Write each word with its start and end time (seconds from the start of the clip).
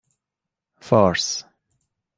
فارس 0.81 1.45